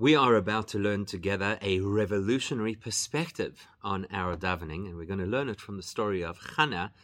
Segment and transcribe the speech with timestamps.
[0.00, 5.18] We are about to learn together a revolutionary perspective on our davening, and we're going
[5.18, 6.94] to learn it from the story of Hannah,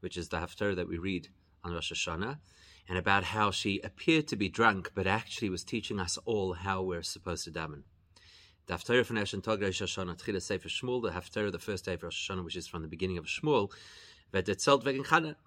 [0.00, 1.28] which is the Haftarah that we read
[1.62, 2.38] on Rosh Hashanah,
[2.88, 6.80] and about how she appeared to be drunk, but actually was teaching us all how
[6.80, 7.82] we're supposed to daven.
[8.68, 12.02] The Haftarah from Tog Rosh Hashanah, Tchila Sefer Shmuel, the Haftarah, the first day of
[12.02, 13.70] Rosh Hashanah, which is from the beginning of Shmuel,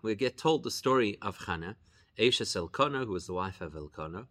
[0.04, 1.76] we get told the story of Hannah,
[2.20, 4.28] Eishes Elkanah, who was the wife of Elkanah,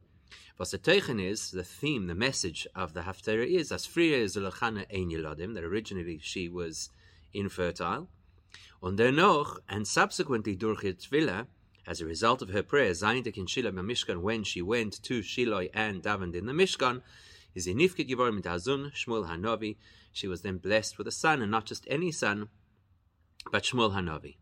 [0.56, 4.36] what the Teichen is, the theme, the message of the Haftarah is, as Friya is
[4.36, 6.90] Elchana Ein Yiladim, that originally she was
[7.32, 8.08] infertile.
[8.82, 11.46] Und dennoch, and subsequently durch ihr
[11.86, 15.68] as a result of her prayer, Zaintek in Shiloh Mishkan, when she went to Shiloh
[15.72, 17.00] and davened in the Mishkan,
[17.54, 19.76] is Inifke Givor mit Hazun, Shmuel Hanavi.
[20.12, 22.48] She was then blessed with a son, and not just any son,
[23.50, 24.36] but Shmuel Hanavi.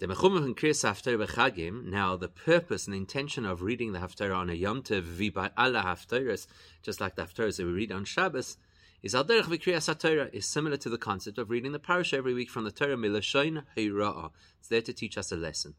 [0.00, 4.34] The Mechumah and Kriyas Haftarah B'Chagim, now the purpose and intention of reading the Haftarah
[4.34, 6.46] on a Yom Tov Allah Haftarahs,
[6.82, 8.56] just like the Haftarahs that we read on Shabbos,
[9.02, 12.48] is Al V'Kriyas HaTorah, is similar to the concept of reading the Parasha every week
[12.48, 14.30] from the Torah Milashon Heira'ah.
[14.58, 15.74] It's there to teach us a lesson.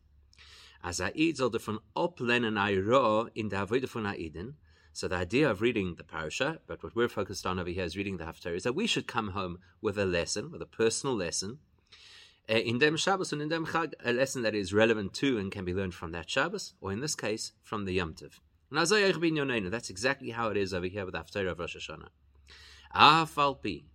[0.84, 4.54] As Ha'id soll davon oplenen Heira'ah in the Avodah von
[4.94, 7.98] so the idea of reading the parasha, but what we're focused on over here is
[7.98, 11.16] reading the Haftarah, is that we should come home with a lesson, with a personal
[11.16, 11.58] lesson,
[12.50, 15.52] uh, in dem Shabbos and in dem Chag, a lesson that is relevant to and
[15.52, 18.40] can be learned from that Shabbos, or in this case, from the Yom Tov.
[19.72, 22.08] That's exactly how it is over here with the Haftarah of Rosh Hashanah.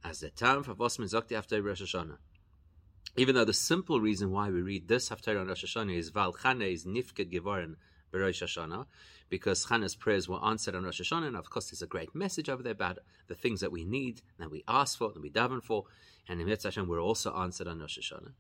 [0.05, 2.19] As the time for Vosman Zokti Haftarah Rosh Hashanah.
[3.17, 6.35] Even though the simple reason why we read this Haftarah on Rosh Hashanah is Val
[6.35, 7.77] Chane is Nifked Gevoren
[8.19, 8.87] Rosh Hashanah,
[9.29, 12.49] because Chana's prayers were answered on Rosh Hashanah, and of course there's a great message
[12.49, 15.63] over there about the things that we need, that we ask for, that we daven
[15.63, 15.85] for,
[16.29, 18.33] and in Hashem were also answered on Rosh Hashanah.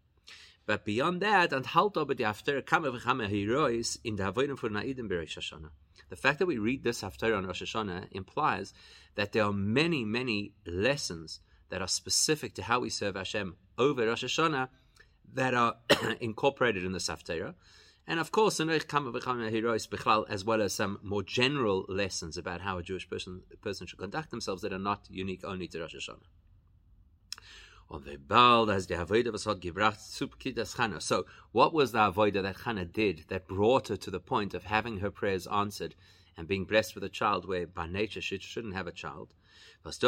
[0.67, 5.39] But beyond that, and halt over the kama heroes in the avodim for naidim bereish
[5.39, 5.71] Hashanah.
[6.09, 8.75] The fact that we read this after on Rosh Hashanah implies
[9.15, 14.07] that there are many, many lessons that are specific to how we serve Hashem over
[14.07, 14.69] Rosh Hashanah
[15.35, 15.77] that are
[16.20, 17.55] incorporated in the Haftarah.
[18.08, 23.42] And of course, as well as some more general lessons about how a Jewish person,
[23.62, 26.22] person should conduct themselves that are not unique only to Rosh Hashanah.
[27.89, 28.00] So,
[31.52, 34.98] what was the avodah that Hannah did that brought her to the point of having
[34.98, 35.94] her prayers answered
[36.36, 39.33] and being blessed with a child where by nature she shouldn't have a child?
[39.84, 40.00] And of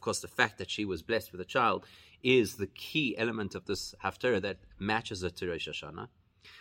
[0.00, 1.86] course, the fact that she was blessed with a child
[2.26, 6.08] is the key element of this haftarah that matches her to Rosh Hashanah.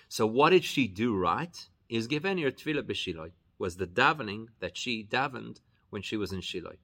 [0.07, 1.57] So, what did she do right?
[1.89, 6.41] Is given her tefillah b'shiloi was the davening that she davened when she was in
[6.41, 6.75] Shiloh.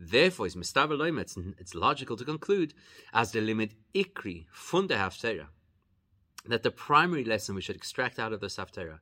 [0.00, 2.72] Therefore, it's mistaver it's, it's logical to conclude
[3.12, 5.48] as the limit ikri funda haftarah
[6.46, 9.00] that the primary lesson we should extract out of this haftarah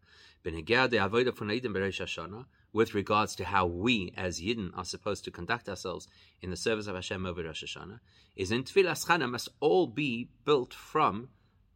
[2.76, 6.06] with regards to how we as Yidden are supposed to conduct ourselves
[6.42, 8.00] in the service of Hashem over Rosh Hashanah
[8.36, 11.30] is in Tfilas Chana must all be built from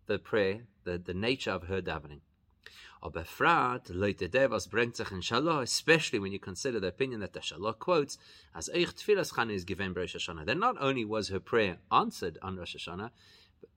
[0.09, 2.21] the prayer, the, the nature of her davening.
[3.03, 3.79] Especially
[6.19, 8.19] when you consider the opinion that the Shalah quotes
[8.55, 10.45] as Eich Tfilas Chana is given Rosh Hashanah.
[10.45, 13.09] Then not only was her prayer answered on Rosh Hashanah,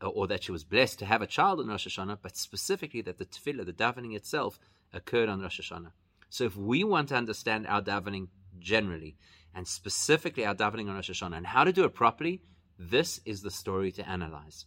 [0.01, 3.17] or that she was blessed to have a child on Rosh Hashanah, but specifically that
[3.17, 4.59] the tefillah, the davening itself,
[4.91, 5.93] occurred on Rosh Hashanah.
[6.33, 9.17] So if we want to understand our davening generally,
[9.53, 12.41] and specifically our davening on Rosh Hashanah, and how to do it properly,
[12.79, 14.65] this is the story to analyze.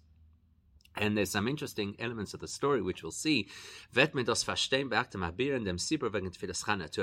[0.94, 3.48] And there's some interesting elements of the story which we'll see.
[3.94, 4.00] To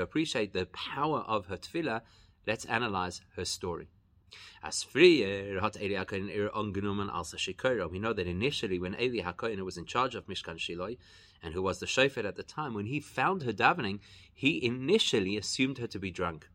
[0.00, 2.00] appreciate the power of her tefillah,
[2.46, 3.90] let's analyze her story.
[4.62, 4.98] As a
[7.90, 10.96] We know that initially when Eli was in charge of Mishkan Shiloh,
[11.44, 14.00] and who was the shofet at the time, when he found her davening,
[14.32, 16.48] he initially assumed her to be drunk.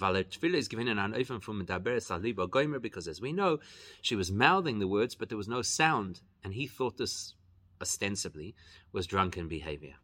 [0.00, 3.58] Tefillah is given an open from Medaberes Aliba Goimer because, as we know,
[4.00, 7.34] she was mouthing the words, but there was no sound, and he thought this
[7.82, 8.54] ostensibly
[8.92, 9.96] was drunken behavior.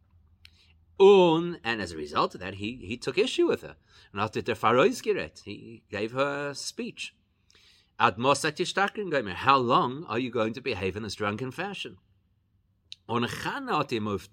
[1.00, 3.76] Un, and as a result of that, he, he took issue with her.
[4.12, 7.14] And after the Faroizgiret, he gave her a speech.
[7.99, 11.96] How long are you going to behave in this drunken fashion?
[13.08, 13.88] On Chana of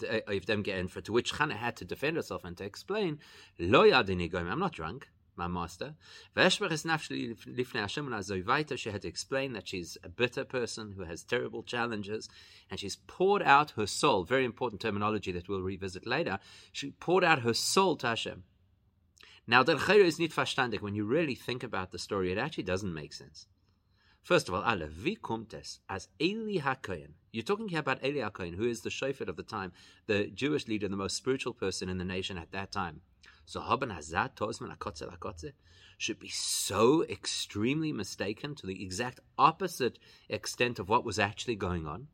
[0.08, 3.20] eh, them geantwortet, to which Chana had to defend herself and to explain,
[3.60, 5.96] Lo I'm not drunk my master.
[6.36, 6.70] She had
[9.02, 12.30] to explain that she's a bitter person who has terrible challenges,
[12.70, 14.24] and she's poured out her soul.
[14.24, 16.40] Very important terminology that we'll revisit later.
[16.72, 18.44] She poured out her soul to Hashem.
[19.46, 20.82] Now, der is nicht verstandig.
[20.82, 23.48] When you really think about the story, it actually doesn't make sense.
[24.24, 28.22] First of all, Ale, wie kommt es, as Eli HaKoyen, you're talking here about Eli
[28.22, 29.74] HaKoyen, who is the shofet of the time,
[30.08, 33.02] the Jewish leader, the most spiritual person in the nation at that time.
[33.46, 35.52] So haben hazat tozman akotze lakotze
[35.98, 40.00] should be so extremely mistaken to the exact opposite
[40.30, 42.08] extent of what was actually going on.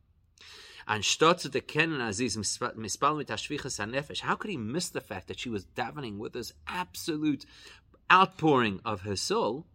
[0.87, 5.39] And Shtotze, the Kennen, Aziz, Mispalmita, Shvicha, Sanefesh, how could he miss the fact that
[5.39, 7.45] she was davening with this absolute
[8.11, 9.67] outpouring of her soul?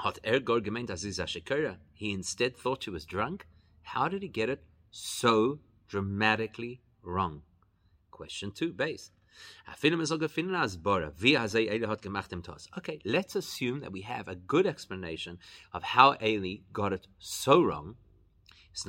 [0.00, 3.46] Er he instead thought she was drunk.
[3.82, 7.42] How did he get it so dramatically wrong?
[8.10, 9.10] Question two, base.
[12.78, 15.38] Okay, let's assume that we have a good explanation
[15.72, 17.96] of how Eli got it so wrong.
[18.72, 18.86] It's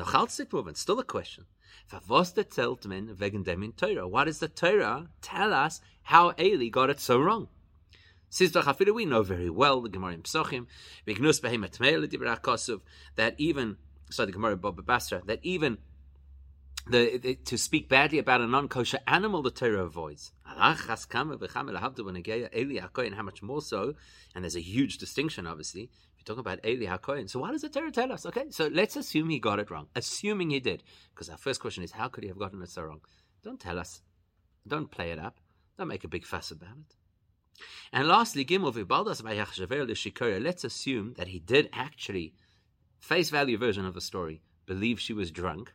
[0.81, 1.45] still a question.
[1.89, 2.09] What
[4.25, 7.47] does the Torah tell us how Eli got it so wrong?
[8.37, 10.67] We know very well the Gemara in Psochim,
[13.15, 13.77] that even
[14.09, 15.77] sorry the Gemara Baba Basra, that even
[16.87, 20.31] the, the, to speak badly about a non-kosher animal, the Torah avoids.
[20.43, 20.75] How
[23.23, 23.93] much more so?
[24.35, 25.83] And there's a huge distinction, obviously.
[25.83, 25.89] If
[26.19, 28.25] you're talking about Eli HaKohen, so why does the Torah tell us?
[28.25, 29.87] Okay, so let's assume he got it wrong.
[29.95, 30.83] Assuming he did,
[31.13, 33.01] because our first question is, how could he have gotten it so wrong?
[33.43, 34.01] Don't tell us.
[34.67, 35.39] Don't play it up.
[35.77, 36.95] Don't make a big fuss about it.
[37.91, 38.73] And lastly, Gimel
[40.39, 42.33] let's assume that he did actually,
[42.99, 45.73] face value version of the story, believe she was drunk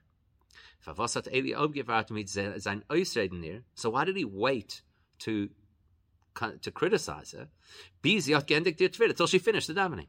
[3.74, 4.82] so why did he wait
[5.20, 5.50] to
[6.62, 7.48] to criticize her?
[8.02, 10.06] Until she finished the davening.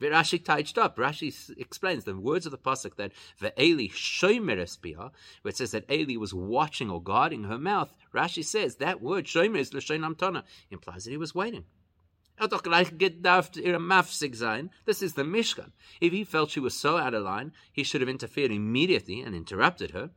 [0.00, 0.96] Rashi touched up.
[0.96, 3.12] Rashi explains the words of the pasuk that
[3.58, 5.10] Eli shomeres bia,
[5.42, 7.92] where it says that Eli was watching or guarding her mouth.
[8.14, 11.64] Rashi says that word shomer is l'shein amtana implies that he was waiting.
[12.38, 12.60] This is
[15.14, 15.72] the Mishkan.
[16.02, 19.34] If he felt she was so out of line, he should have interfered immediately and
[19.34, 20.10] interrupted her.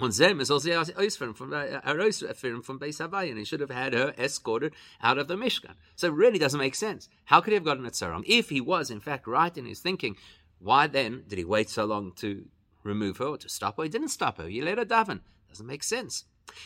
[0.00, 4.72] Und Zem is also from from Beis Havai, and he should have had her escorted
[5.02, 5.74] out of the Mishkan.
[5.94, 7.08] So it really doesn't make sense.
[7.26, 8.24] How could he have gotten it so wrong?
[8.26, 10.16] If he was in fact right in his thinking,
[10.58, 12.46] why then did he wait so long to
[12.82, 13.82] remove her or to stop her?
[13.82, 14.48] He didn't stop her.
[14.48, 15.20] He let her daven.
[15.48, 16.24] Doesn't make sense.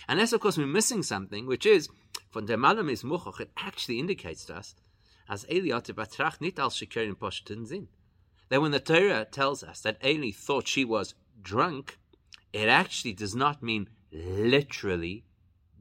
[0.09, 1.89] Unless, of course, we're missing something, which is
[2.33, 4.75] von der Malam is Muchoch, it actually indicates to us
[5.29, 7.89] as Eliot Batrach nit al Shikerin Poshtin Zin.
[8.49, 11.99] That when the Torah tells us that Eli thought she was drunk,
[12.55, 15.25] it actually does not mean literally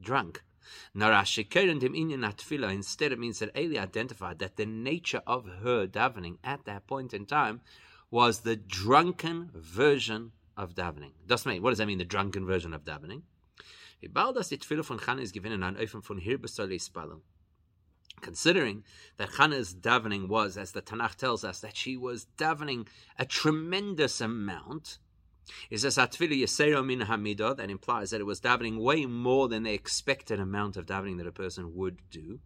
[0.02, 0.42] drunk.
[0.94, 1.68] Instead,
[3.12, 7.26] it means that Eli identified that the nature of her davening at that point in
[7.26, 7.60] time
[8.10, 11.12] was the drunken version of davening.
[11.28, 11.98] What does that mean?
[11.98, 13.22] The drunken version of davening.
[18.20, 18.84] Considering
[19.16, 22.88] that Chana's davening was, as the Tanakh tells us, that she was davening
[23.18, 24.98] a tremendous amount,
[25.70, 29.64] is says Atfili Yesero Min Hamidah, that implies that it was davening way more than
[29.64, 32.40] the expected amount of davening that a person would do.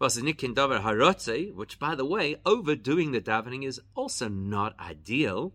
[0.00, 5.54] Nikin Davar Harotze, which, by the way, overdoing the davening is also not ideal.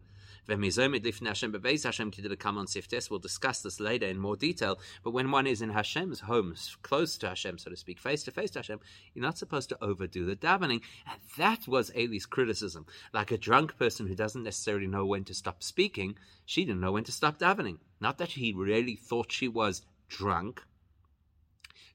[3.10, 4.80] We'll discuss this later in more detail.
[5.04, 8.32] But when one is in Hashem's home, close to Hashem, so to speak, face to
[8.32, 8.80] face to Hashem,
[9.14, 10.82] you're not supposed to overdo the davening.
[11.08, 12.86] And that was Eli's criticism.
[13.14, 16.16] Like a drunk person who doesn't necessarily know when to stop speaking,
[16.46, 17.78] she didn't know when to stop davening.
[18.00, 20.64] Not that he really thought she was drunk.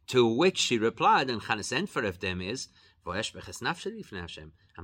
[0.08, 2.68] To which she replied, and Chanes Enfer of them is,
[3.06, 3.14] I'm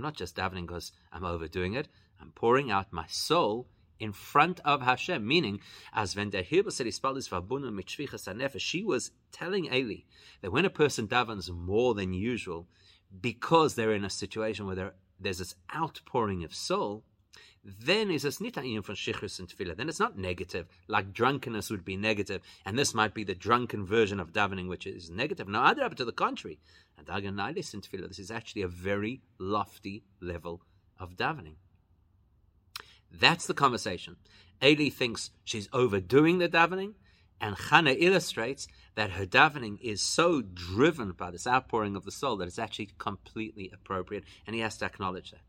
[0.03, 1.89] not just davening because I'm overdoing it.
[2.21, 3.67] I'm pouring out my soul
[3.99, 5.61] in front of Hashem, meaning,
[5.93, 10.03] as when der Hirbe said verbunden mit Shvichas she was telling Eli
[10.41, 12.67] that when a person davens more than usual,
[13.21, 17.05] because they're in a situation where there's this outpouring of soul,
[17.63, 19.77] then is es nicht von Shichus and Tefillah.
[19.77, 23.85] Then it's not negative, like drunkenness would be negative, and this might be the drunken
[23.85, 25.47] version of davening, which is negative.
[25.47, 26.59] No, up to the contrary.
[26.97, 30.63] And Daganailis and Tefillah, this is actually a very lofty level
[30.99, 31.57] of davening.
[33.13, 34.17] That's the conversation.
[34.63, 36.95] Eli thinks she's overdoing the davening,
[37.41, 42.37] and Chana illustrates that her davening is so driven by this outpouring of the soul
[42.37, 45.41] that it's actually completely appropriate, and he has to acknowledge that.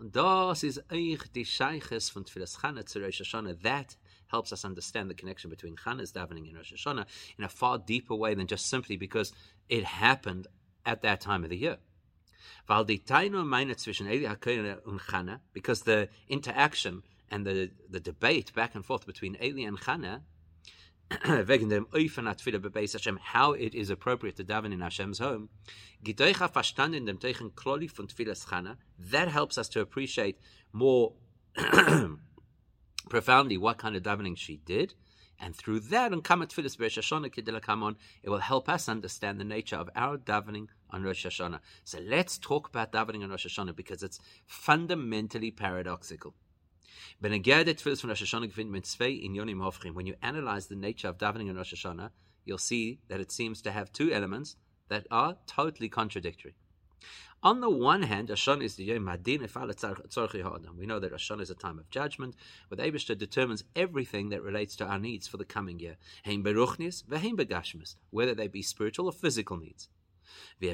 [0.00, 3.62] And das is die von Tfilas Chana Rosh Hashanah.
[3.62, 7.06] That helps us understand the connection between Chana's davening and Rosh Hashanah
[7.38, 9.32] in a far deeper way than just simply because
[9.68, 10.48] it happened
[10.84, 11.78] at that time of the year.
[15.52, 20.20] Because the interaction and the, the debate back and forth between Eli and Chana,
[23.22, 25.48] how it is appropriate to daven in Hashem's home,
[28.98, 30.38] that helps us to appreciate
[30.72, 31.12] more
[33.08, 34.94] profoundly what kind of davening she did,
[35.38, 41.02] And through that, Hashanah it will help us understand the nature of our davening on
[41.02, 41.58] Rosh Hashanah.
[41.82, 46.34] So let's talk about davening on Rosh Hashanah because it's fundamentally paradoxical.
[47.20, 47.44] When you
[50.22, 52.10] analyze the nature of davening on Rosh Hashanah,
[52.44, 54.56] you'll see that it seems to have two elements
[54.88, 56.54] that are totally contradictory.
[57.42, 59.40] On the one hand, Hashanah is the Yom Hadin
[60.78, 62.36] We know that Rosh Hashanah is a time of judgment,
[62.68, 65.96] where the Abishta determines everything that relates to our needs for the coming year.
[68.10, 69.88] Whether they be spiritual or physical needs.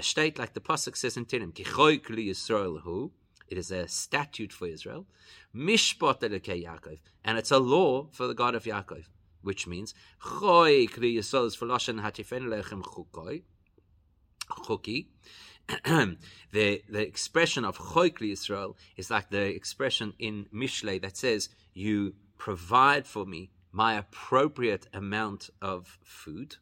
[0.00, 3.10] State, like the Pasuk says in Tehillim,
[3.48, 5.06] it is a statute for Israel.
[5.54, 7.00] Mishpat Yaakov.
[7.24, 9.06] And it's a law for the God of Yaakov.
[9.42, 12.82] Which means, Choy Kli Yisrael is for Lashon Hatifen Lechem
[14.48, 15.06] Chuki.
[16.52, 22.14] the the expression of Choikli Israel is like the expression in Mishle that says, "You
[22.38, 26.56] provide for me my appropriate amount of food."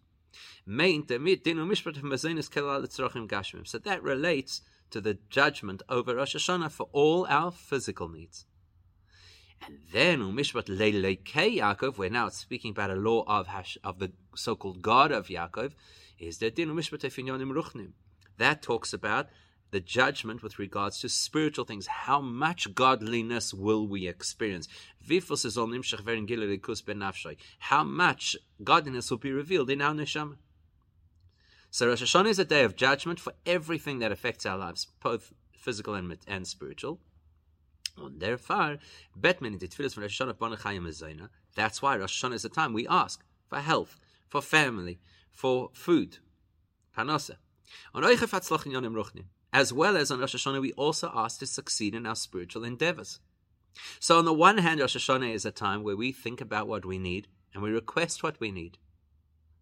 [3.65, 8.47] So that relates to the judgment over Rosh Hashanah for all our physical needs.
[9.67, 15.11] And then Umishpat Leilekei Yaakov, we're now speaking about a law of the so-called God
[15.11, 15.73] of Yaakov,
[16.19, 17.93] is the Din Umishpat Efinyonim Ruchnim.
[18.39, 19.29] That talks about
[19.71, 21.87] the judgment with regards to spiritual things.
[21.87, 24.69] How much godliness will we experience?
[27.59, 30.37] How much godliness will be revealed in our neshama?
[31.71, 35.33] So Rosh Hashanah is a day of judgment for everything that affects our lives, both
[35.53, 36.99] physical and, and spiritual.
[37.99, 38.79] Und therefore,
[39.23, 43.97] Rosh Hashanah That's why Rosh Hashanah is the time we ask for health,
[44.29, 46.19] for family, for food,
[46.97, 47.37] panasa.
[49.53, 53.21] As well as on Rosh Hashanah, we also ask to succeed in our spiritual endeavors.
[54.01, 56.85] So, on the one hand, Rosh Hashanah is a time where we think about what
[56.85, 58.79] we need and we request what we need.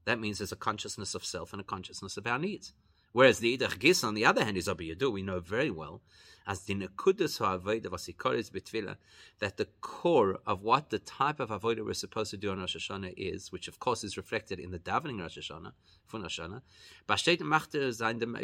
[0.05, 2.73] That means there's a consciousness of self and a consciousness of our needs.
[3.17, 5.11] Whereas the Idach Gis, on the other hand, is Abiyadu.
[5.11, 6.03] We know very well,
[6.47, 8.97] as the Nekudus HaAvodah Vasikoris Betfila,
[9.39, 12.77] that the core of what the type of Avodah we're supposed to do on Rosh
[12.77, 15.73] Hashanah is, which of course is reflected in the davening Rosh Hashanah,
[16.09, 16.61] von Rosh Hashanah,
[17.09, 18.37] Bastet Machter Sein dem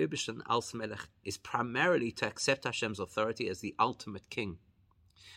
[0.49, 4.57] als Melech, is primarily to accept Hashem's authority as the ultimate king.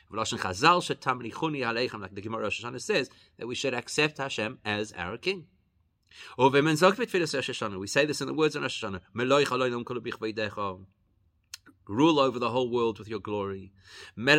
[0.10, 5.48] Like the Gemara Rosh Hashanah says, that we should accept Hashem as our king.
[6.38, 9.02] We say this in the words of Rosh Hashanah.
[11.88, 13.72] Rule over the whole world with your glory.
[14.16, 14.34] Be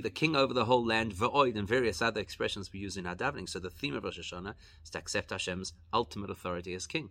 [0.00, 1.14] the king over the whole land.
[1.20, 3.48] And various other expressions we use in our davening.
[3.48, 7.10] So the theme of Rosh Hashanah is to accept Hashem's ultimate authority as king.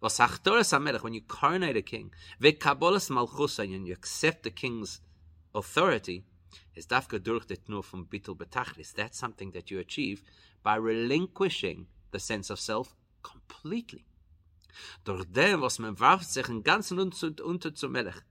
[0.00, 5.00] When you coronate a king, and you accept the king's
[5.54, 6.24] authority,
[6.74, 7.18] is dafka.
[8.94, 10.22] That's something that you achieve
[10.62, 14.04] by relinquishing the sense of self completely.
[15.04, 18.22] Durch dem, was man warft sich in ganzen unter zum Melech.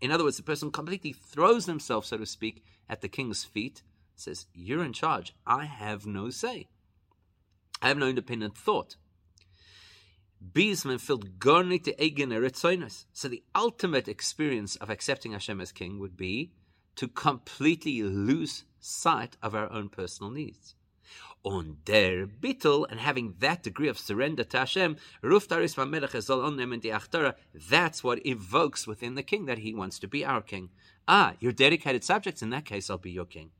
[0.00, 3.82] In other words, the person completely throws himself, so to speak, at the king's feet,
[4.16, 5.34] says, You're in charge.
[5.46, 6.68] I have no say.
[7.80, 8.96] I have no independent thought.
[10.98, 11.38] filled
[11.84, 11.94] to
[13.12, 16.52] So the ultimate experience of accepting Hashem as king would be
[16.96, 20.74] to completely lose sight of our own personal needs
[21.44, 24.96] on their bittel and having that degree of surrender to Hashem,
[27.68, 30.70] that's what evokes within the king that he wants to be our king.
[31.08, 33.50] Ah, you're dedicated subjects, in that case, I'll be your king.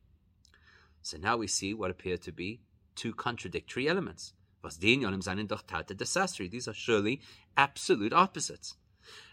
[1.01, 2.61] So now we see what appear to be
[2.95, 4.33] two contradictory elements.
[4.79, 7.21] These are surely
[7.57, 8.75] absolute opposites.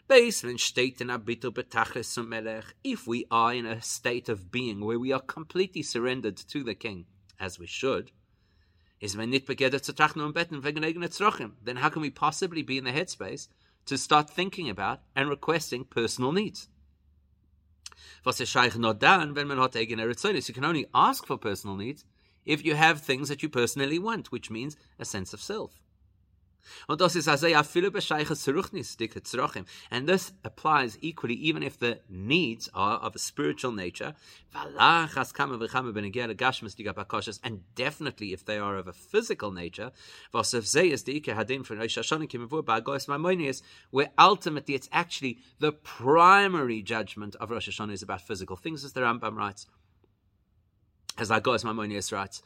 [0.09, 0.43] If
[3.07, 7.07] we are in a state of being where we are completely surrendered to the king,
[7.39, 8.11] as we should,
[9.01, 12.11] is man nit begeder zu trachten und betten wegen eigene Zrochim, then how can we
[12.11, 13.49] possibly be in the headspace
[13.87, 16.69] to start thinking about and requesting personal needs?
[18.25, 18.33] You
[20.55, 22.05] can only ask for personal needs
[22.45, 25.80] if you have things that you personally want, which means a sense of self.
[26.87, 29.65] Und das ist also ja viele bescheiche Zeruchnis, dicke Zeruchim.
[29.91, 34.15] And this applies equally even if the needs are of a spiritual nature.
[37.43, 39.93] And definitely if they are of a physical nature.
[43.91, 48.93] Where ultimately it's actually the primary judgment of Rosh Hashanah is about physical things, as
[48.93, 49.67] the Rambam writes.
[51.19, 52.43] As Agos Maimonides writes.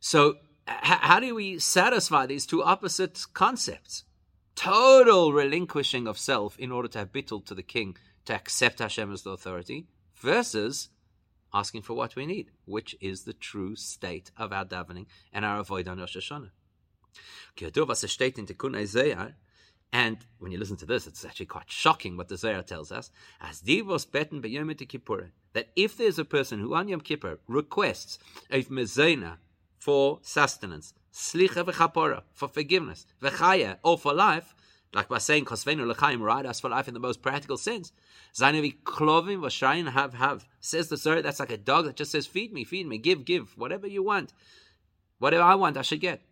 [0.00, 4.04] So how do we satisfy these two opposite concepts?
[4.54, 9.12] Total relinquishing of self in order to have bittul to the king, to accept Hashem
[9.12, 10.88] as the authority, versus,
[11.52, 15.58] asking for what we need, which is the true state of our davening and our
[15.58, 16.50] avoid on Rosh Hashanah.
[19.92, 23.10] And when you listen to this, it's actually quite shocking what the Zohar tells us.
[23.40, 24.42] As divos beten
[24.88, 28.18] Kippur, that if there's a person who on Yom Kippur requests
[28.50, 29.38] a mezena
[29.78, 34.54] for sustenance, slicha v'chapora, for forgiveness, v'chaya, or for life,
[34.92, 37.92] like by saying kosvenu l'chaim, right us for life in the most practical sense.
[38.34, 41.22] Zainavi klovim v'shrayin have have says the Zohar.
[41.22, 44.02] That's like a dog that just says, "Feed me, feed me, give, give, whatever you
[44.02, 44.32] want,
[45.18, 46.22] whatever I want, I should get."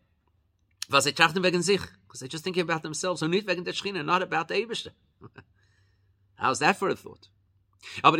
[0.90, 4.22] Was trachten wegen sich, because they're just thinking about themselves, und nicht wegen der not
[4.22, 4.90] about the Eberste.
[6.36, 7.28] How's that for a thought?
[8.02, 8.16] Aber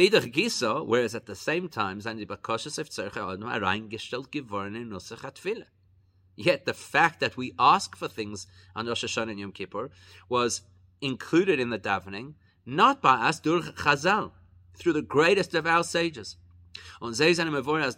[0.85, 2.01] whereas at the same time,
[4.31, 5.67] geworden.
[6.37, 9.91] Yet the fact that we ask for things on Rosh Hashanah and Yom Kippur
[10.29, 10.63] was
[11.01, 12.35] included in the davening,
[12.67, 14.33] not by us, Chazal,
[14.77, 16.37] through the greatest of our sages.
[17.01, 17.95] On as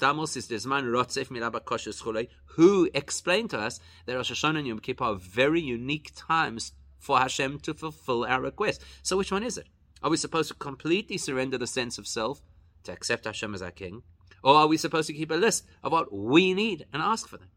[2.57, 7.19] who explained to us that Rosh Hashanah and Yom Kippur are very unique times for
[7.19, 8.83] Hashem to fulfill our request.
[9.03, 9.69] So which one is it?
[10.03, 12.43] Are we supposed to completely surrender the sense of self
[12.85, 14.03] to accept Hashem as our king?
[14.43, 17.39] Or are we supposed to keep a list of what we need and ask for
[17.39, 17.49] them?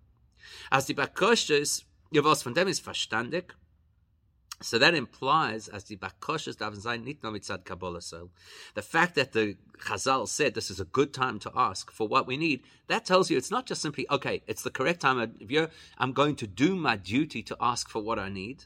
[0.72, 3.52] As die Bakoshes, was von dem ist verstandig,
[4.62, 8.30] so that implies, as the Bakoshes daven sein nicht nur mitzad Kabbalah so,
[8.74, 12.28] the fact that the Chazal said this is a good time to ask for what
[12.28, 15.52] we need, that tells you it's not just simply, okay, it's the correct time of
[15.52, 18.66] year, I'm going to do my duty to ask for what I need.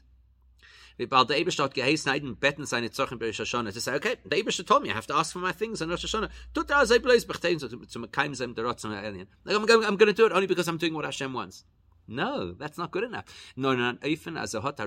[0.98, 4.36] Bald der Eberstadt geheißen hat, betten seine Zochen bei Rosh Hashanah, to say, okay, the
[4.36, 6.30] Eberstadt told me I have to ask for my things on Rosh Hashanah.
[6.54, 9.26] Tut er da sei bloß bechtein, so to mekayim zem derot alien.
[9.46, 11.64] I'm, I'm going to do it only because I'm doing what Hashem wants.
[12.06, 13.24] No, that's not good enough.
[13.56, 14.84] No, no, even as a hot The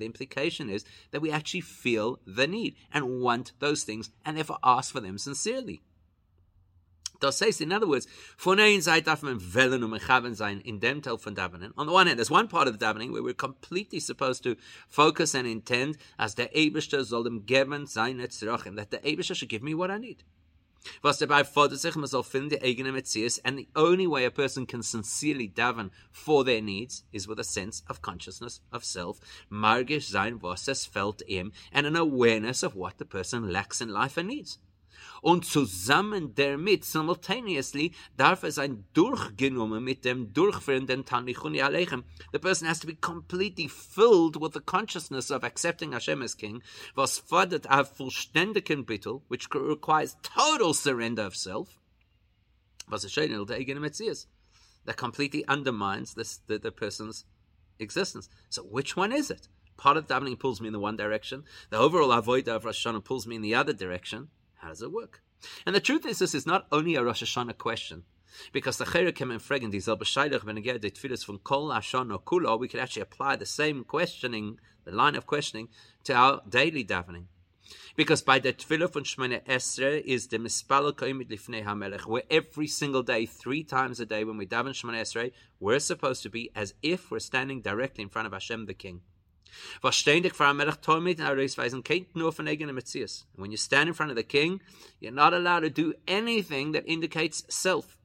[0.00, 4.92] implication is that we actually feel the need and want those things and therefore ask
[4.92, 5.82] for them sincerely.
[7.20, 10.80] Das heißt, in other words, von einer Seite darf man wählen und mechaven sein in
[10.80, 11.72] dem Teil von Davening.
[11.76, 14.56] On the one hand, there's one part of the Davening where we're completely supposed to
[14.88, 19.50] focus and intend as der Eberste soll dem geben seine Zerachim, that the Eberste should
[19.50, 20.24] give me what I need.
[21.02, 24.30] Was dabei fordert sich, man soll finden die eigene Metzies, and the only way a
[24.30, 29.20] person can sincerely daven for their needs is with a sense of consciousness of self,
[29.50, 33.90] margish sein, was es felt ihm, and an awareness of what the person lacks in
[33.90, 34.58] life and needs.
[35.22, 42.04] Und zusammen damit simultaneously darf es ein durchgenommen mit dem durchführenden Tanichuni Aleichem.
[42.32, 46.62] The person has to be completely filled with the consciousness of accepting Hashem as king,
[46.94, 51.78] was fordert auf vollständigen Bittel, which requires total surrender of self,
[52.88, 54.26] was es schön der eigene Metzias,
[54.86, 57.24] that completely undermines this, the, the person's
[57.78, 58.28] existence.
[58.48, 59.48] So which one is it?
[59.76, 61.44] Part of davening pulls me in the one direction.
[61.70, 64.28] The overall avoid of Rosh Hashanah pulls me in the other direction.
[64.60, 65.22] How does it work?
[65.64, 68.04] And the truth is, this is not only a Rosh Hashanah question.
[68.52, 72.68] Because the in fragen, diesel bescheidech, wenn er the tefillas from Kol Hashanah Kula, we
[72.68, 75.68] could actually apply the same questioning, the line of questioning,
[76.04, 77.24] to our daily davening.
[77.96, 82.66] Because by the tefillah von Shemone Esre is the mispalo koimit lifnei hamelech, where every
[82.66, 86.50] single day, three times a day, when we daven Shemone Esre, we're supposed to be
[86.54, 89.00] as if we're standing directly in front of Hashem the King.
[89.82, 90.76] Was ständig vor and er
[92.14, 92.46] nur von.
[93.34, 94.60] When you stand in front of the king,
[95.00, 97.96] you're not allowed to do anything that indicates self.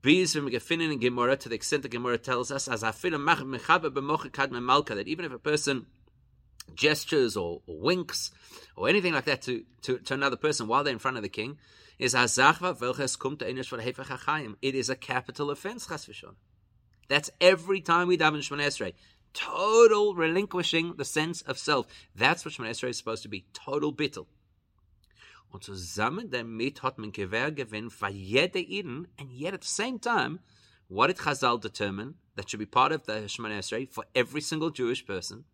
[0.00, 3.90] Bees from Gefinnen in Gemara to the extent that Gemara tells us as Afilim Mechabe
[3.90, 5.86] B'mochikad Malka that even if a person
[6.74, 8.30] gestures or, or, winks
[8.76, 11.28] or anything like that to, to, to another person while they're in front of the
[11.28, 11.58] king
[11.98, 15.88] is welches kommt It is a capital offense,
[17.08, 18.94] That's every time we daven Shemon Esrei
[19.32, 21.86] total relinquishing the sense of self.
[22.14, 23.44] That's what Shemon Esrei is supposed to be.
[23.52, 24.26] Total bittel.
[25.50, 29.98] Und zusammen damit hat man Gewehr gewinn für jede Eden, and yet at the same
[29.98, 30.40] time,
[30.88, 34.70] what did Chazal determine that should be part of the Shemon Esrei for every single
[34.70, 35.44] Jewish person?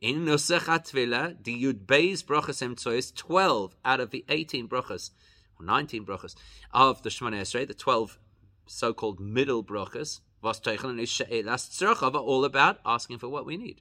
[0.00, 5.10] In Nusach HaTvila, the Yud Beis Brachas Emtsois, 12 out of the 18 brachas,
[5.58, 6.34] or 19 brachas,
[6.72, 8.18] of the Shemon Esrei, the 12
[8.66, 13.56] so-called middle brachas, was Teichel is She'elas Tzrochav are all about asking for what we
[13.56, 13.80] need.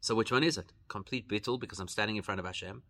[0.00, 0.72] So which one is it?
[0.88, 2.82] Complete bittul because I'm standing in front of Hashem,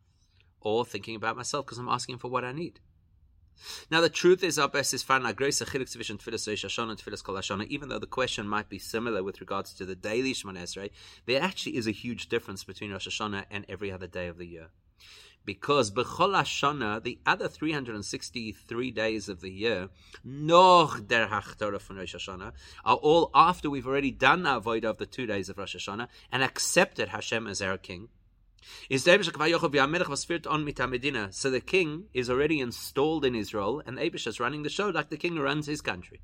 [0.60, 2.80] or thinking about myself because I'm asking for what I need.
[3.90, 7.66] Now the truth is, our best is found grace chilik tefillas Shashana and kol Hashana.
[7.66, 10.90] Even though the question might be similar with regards to the daily Shemon Esrei,
[11.26, 14.46] there actually is a huge difference between Rosh Hashanah and every other day of the
[14.46, 14.68] year
[15.44, 19.88] because Bechol Hashana, the other 363 days of the year,
[20.22, 22.52] noch der Hachtorah from Rosh Hashanah,
[22.84, 26.08] are all after we've already done our void of the two days of Rosh Hashanah
[26.30, 28.08] and accepted Hashem as our king.
[28.90, 29.32] So the
[31.66, 35.38] king is already installed in Israel, and Abish is running the show like the king
[35.38, 36.20] runs his country.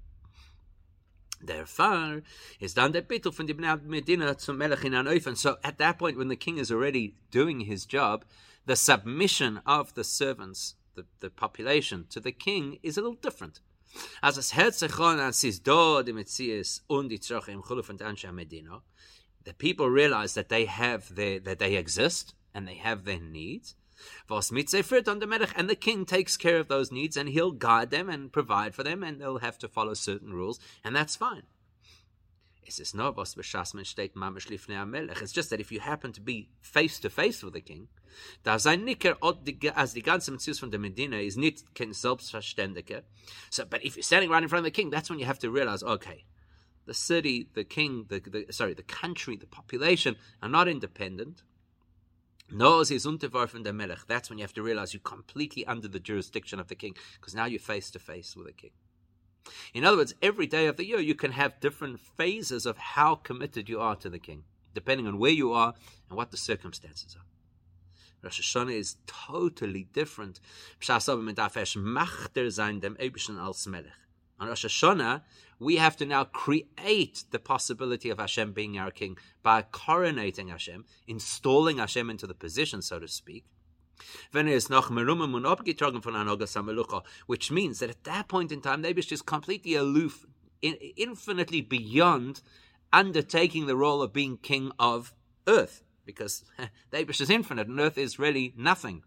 [1.41, 2.23] Therefore,
[2.61, 5.37] is dann der Bittel von die Medina zum Melech in Anoifen.
[5.37, 8.25] So at that point, when the king is already doing his job,
[8.67, 13.61] the submission of the servants, the, the population, to the king is a little different.
[14.23, 15.65] As es an, als ist
[16.13, 17.21] Metzies und die
[17.53, 18.83] im Chuluf und Ansha Medina,
[19.45, 23.77] the people realize that they have their, that they exist and they have their needs.
[24.29, 24.69] Was mit
[25.09, 28.11] on the Melech, and the king takes care of those needs and he'll guide them
[28.11, 31.45] and provide for them and they'll have to follow certain rules, and that's fine.
[32.69, 32.93] It's
[35.33, 37.89] just that if you happen to be face to face with the king,
[38.45, 38.59] von
[40.71, 41.37] der Medina is.
[43.51, 45.39] So, but if you're standing right in front of the king, that's when you have
[45.41, 46.25] to realize, okay,
[46.87, 51.43] the city, the king, the, the sorry, the country, the population are not independent.
[52.51, 54.07] No, is unterworfen der Melech.
[54.07, 57.35] That's when you have to realize you're completely under the jurisdiction of the king, because
[57.35, 58.71] now you're face to face with the king.
[59.75, 63.15] In other words, every day of the year you can have different phases of how
[63.15, 65.75] committed you are to the king, depending on where you are
[66.09, 67.25] and what the circumstances are.
[68.23, 70.41] Rosh Hashanah is totally different.
[74.39, 75.23] On Rosh Hashanah,
[75.59, 80.85] we have to now create the possibility of Hashem being our king by coronating Hashem,
[81.07, 83.45] installing Hashem into the position, so to speak.
[87.27, 90.27] Which means that at that point in time, Nebish is completely aloof,
[90.63, 92.43] infinitely beyond
[92.93, 95.15] undertaking the role of being king of
[95.47, 96.45] earth, because
[96.93, 99.03] Nebish is infinite and earth is really nothing.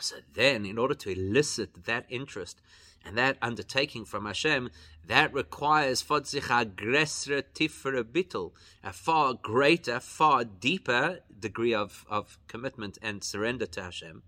[0.00, 2.60] So then, in order to elicit that interest,
[3.04, 4.70] and that undertaking from Hashem,
[5.06, 12.98] that requires fodzicha gresra tifra bittel, a far greater, far deeper degree of, of commitment
[13.02, 14.22] and surrender to Hashem.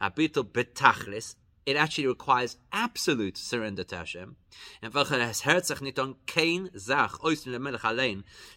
[0.00, 1.34] A bittel betachlis,
[1.66, 4.36] it actually requires absolute surrender to Hashem.
[4.82, 4.92] And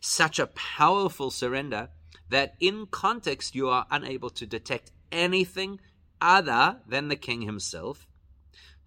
[0.02, 1.90] such a powerful surrender
[2.30, 5.80] that in context you are unable to detect anything
[6.20, 8.07] other than the king himself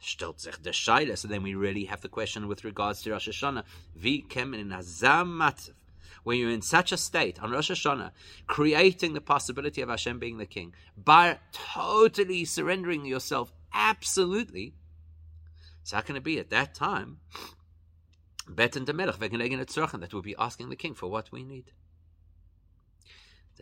[0.01, 3.65] So then we really have the question with regards to Rosh Hashanah.
[3.95, 5.75] Wie kemen in azam matzav?
[6.23, 8.11] When you're in such a state on Rosh Hashanah,
[8.47, 14.75] creating the possibility of Hashem being the king by totally surrendering yourself absolutely,
[15.83, 17.21] so how can it be at that time?
[18.49, 21.73] Beten de Melech, that we'll be asking the king for what we need.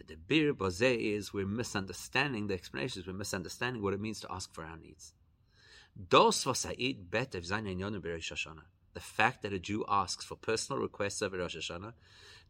[0.07, 4.53] The bir boze is we're misunderstanding the explanations, we're misunderstanding what it means to ask
[4.55, 5.13] for our needs.
[5.99, 8.63] Dos was Sa'id bet of Zayin Rosh Hashanah.
[8.95, 11.93] The fact that a Jew asks for personal requests over Rosh Hashanah,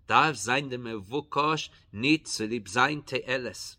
[0.07, 3.77] darf sein dem Mevukosh nit zu lieb sein te'eles.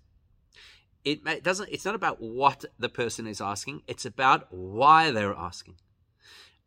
[1.06, 1.70] It doesn't.
[1.72, 3.84] It's not about what the person is asking.
[3.88, 5.76] It's about why they're asking.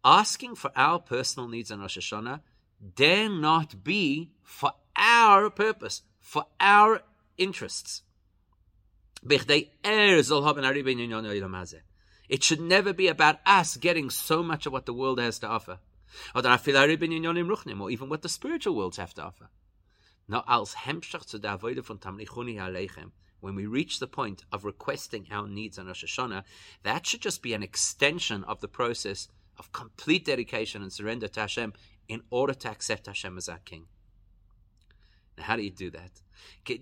[0.05, 2.41] Asking for our personal needs on Rosh Hashanah
[2.97, 7.03] dare not be for our purpose, for our
[7.37, 8.03] interests.
[12.33, 15.47] It should never be about us getting so much of what the world has to
[15.47, 15.81] offer.
[16.35, 19.51] Or even what the spiritual worlds have to offer.
[23.41, 26.45] When we reach the point of requesting our needs on Rosh Hashanah,
[26.85, 31.41] that should just be an extension of the process of complete dedication and surrender to
[31.41, 31.75] Hashem
[32.09, 33.89] in order to accept Hashem as our King.
[35.37, 36.23] Now, how do you do that?
[36.67, 36.79] In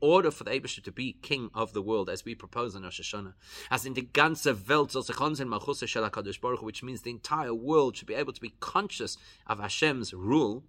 [0.00, 3.00] order for the Abishah to be king of the world, as we propose in Rosh
[3.00, 3.34] Hashanah,
[3.70, 8.32] as in the ganze Welt Malchus Baruch which means the entire world should be able
[8.32, 10.64] to be conscious of Hashem's rule,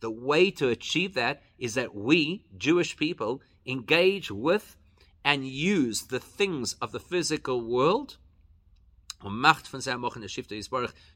[0.00, 4.76] the way to achieve that is that we, Jewish people, engage with
[5.24, 8.16] and use the things of the physical world
[9.22, 10.02] Macht von seinem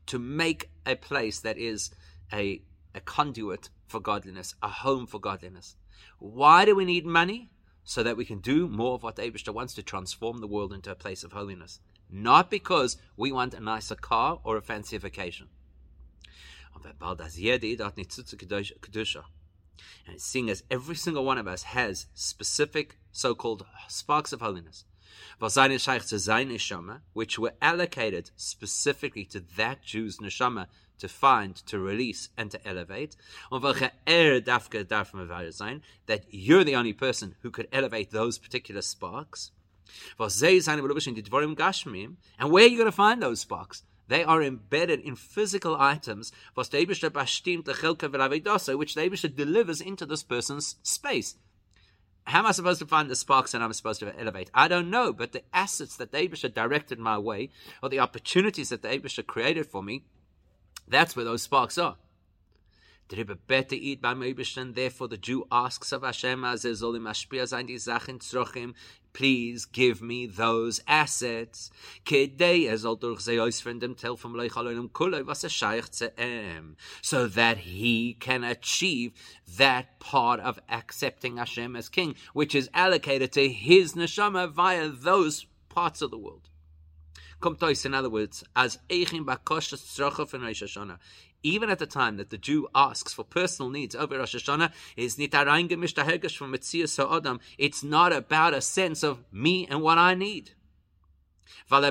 [0.06, 1.90] to make a place that is
[2.32, 2.62] a,
[2.94, 5.76] a conduit for godliness, a home for godliness.
[6.18, 7.50] Why do we need money?
[7.84, 10.90] So that we can do more of what Abishta wants to transform the world into
[10.90, 11.80] a place of holiness.
[12.10, 15.48] Not because we want a nicer car or a fancy vacation.
[20.06, 24.84] And seeing as every single one of us has specific so called sparks of holiness,
[27.12, 30.66] which were allocated specifically to that Jew's neshama
[30.98, 33.16] to find, to release, and to elevate.
[33.50, 33.92] That
[36.30, 39.50] you're the only person who could elevate those particular sparks.
[40.18, 40.30] And
[42.50, 43.82] where are you going to find those sparks?
[44.06, 47.10] They are embedded in physical items, which the Eibishter
[49.34, 51.34] delivers into this person's space.
[52.26, 54.50] How am I supposed to find the sparks that I'm supposed to elevate?
[54.54, 57.50] I don't know, but the assets that the Abisha directed my way,
[57.82, 60.04] or the opportunities that the Abisha created for me,
[60.88, 61.96] that's where those sparks are.
[63.10, 67.06] Drüber bete eat beim Eibischen, therefore the Jew asks of Hashem, as er soll im
[67.06, 67.78] Aspia sein, die
[69.12, 71.70] please give me those assets.
[72.06, 75.90] Kedei er soll durch sie ausführen dem Tel vom Leich Aloinum Kulei, was er scheich
[75.90, 76.10] zu
[77.02, 79.12] so that he can achieve
[79.46, 85.46] that part of accepting Hashem as king, which is allocated to his neshama via those
[85.68, 86.48] parts of the world.
[87.40, 90.98] Kommt in other words, as Eichin Bakosh Tzrocha von Rosh Hashanah
[91.44, 95.16] even at the time that the Jew asks for personal needs over Rosh Hashanah, is
[95.18, 95.32] nit
[96.34, 96.54] from
[97.16, 97.40] Adam.
[97.58, 100.52] It's not about a sense of me and what I need.
[101.68, 101.82] Because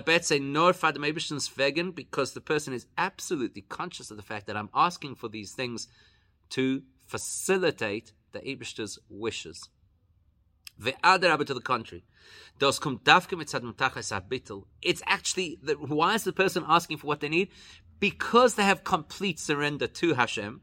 [2.33, 5.87] the person is absolutely conscious of the fact that I'm asking for these things
[6.49, 9.69] to facilitate the Abishter's wishes.
[10.81, 12.03] Ve'adarabba to the contrary.
[14.81, 17.49] It's actually, the, why is the person asking for what they need?
[18.03, 20.59] Because they have complete surrender to Hashem,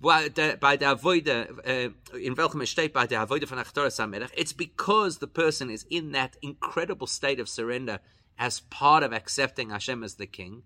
[0.00, 1.36] by the avoida
[1.66, 6.12] uh, in welchem state by the avoida von Achtoras it's because the person is in
[6.12, 7.98] that incredible state of surrender
[8.38, 10.62] as part of accepting Hashem as the king.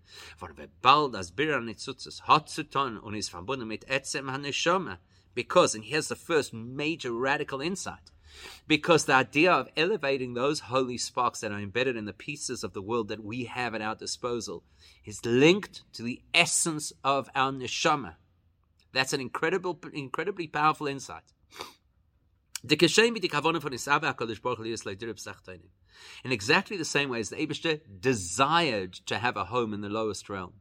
[5.34, 8.10] Because, and here's the first major radical insight.
[8.66, 12.72] Because the idea of elevating those holy sparks that are embedded in the pieces of
[12.72, 14.64] the world that we have at our disposal
[15.04, 18.14] is linked to the essence of our neshama.
[18.92, 21.24] That's an incredible, incredibly powerful insight.
[22.64, 22.72] In
[26.32, 30.28] exactly the same way as the Abishter desired to have a home in the lowest
[30.28, 30.54] realm,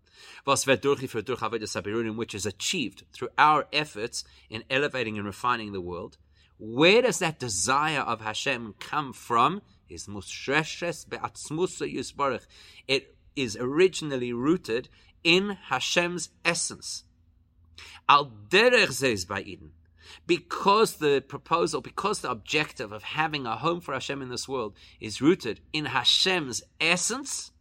[0.46, 6.18] which is achieved through our efforts in elevating and refining the world,
[6.58, 9.62] where does that desire of Hashem come from?
[9.90, 10.08] Is
[12.88, 14.90] It is originally rooted
[15.24, 17.04] in Hashem's essence.
[18.10, 19.72] Al derech by Eden.
[20.26, 24.76] Because the proposal, because the objective of having a home for Hashem in this world
[25.00, 27.52] is rooted in Hashem's essence,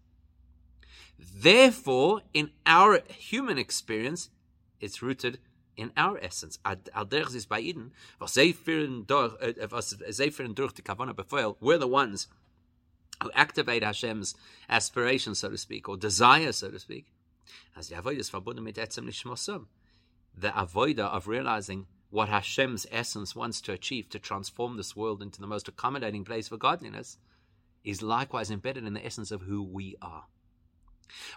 [1.19, 4.31] therefore, in our human experience,
[4.81, 5.39] it's rooted
[5.77, 6.59] in our essence.
[6.65, 7.93] Al is by Eden.
[8.21, 9.35] Was führen durch,
[9.71, 10.31] was die
[10.83, 12.29] Kavana befehl, we're the ones
[13.23, 14.35] who activate Hashem's
[14.69, 17.07] aspiration, so to speak, or desire, so to speak.
[17.77, 19.67] As the avodah is verbunden mit etzem.
[20.39, 20.55] The
[21.05, 25.69] of realizing what Hashem's essence wants to achieve to transform this world into the most
[25.69, 27.19] accommodating place for godliness
[27.85, 30.25] is likewise embedded in the essence of who we are.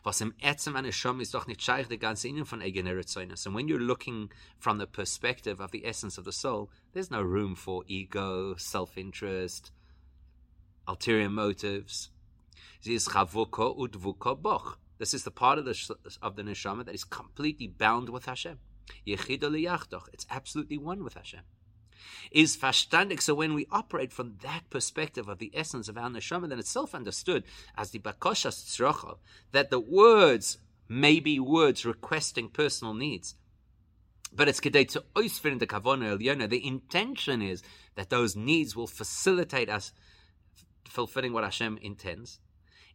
[0.03, 3.45] Was im Ätzem eine Schom ist doch nicht scheich der ganze Innen von eigener Zeunis.
[3.45, 4.29] And when you're looking
[4.59, 9.71] from the perspective of the essence of the soul, there's no room for ego, self-interest,
[10.87, 12.11] ulterior motives.
[12.83, 13.07] This
[15.13, 18.59] is the part of the of the neshama that is completely bound with Hashem.
[19.05, 21.41] It's absolutely one with Hashem.
[22.31, 23.21] Is verstandig.
[23.21, 26.69] So when we operate from that perspective of the essence of our neshama, then it's
[26.69, 27.43] self-understood
[27.77, 29.17] as the bakoshas tzrocha
[29.51, 30.57] that the words
[30.87, 33.35] may be words requesting personal needs,
[34.33, 36.49] but it's kedei to oisfir the kavona elyona.
[36.49, 37.61] The intention is
[37.95, 39.93] that those needs will facilitate us
[40.85, 42.39] fulfilling what Hashem intends,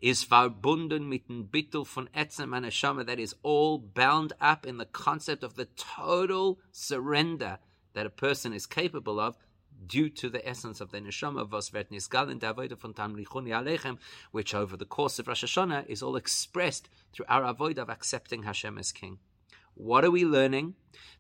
[0.01, 4.85] is verbunden mit dem Bittel von Etzem and that is all bound up in the
[4.85, 7.59] concept of the total surrender
[7.95, 9.37] that a person is capable of
[9.87, 13.99] due to the essence of the neshama wird nisgal in der von Tamlichuni Alechem,
[14.31, 18.45] which over the course of Rosh Hashanah is all expressed through our avoid of accepting
[18.45, 19.19] Hashem as king.
[19.75, 20.75] What are we learning?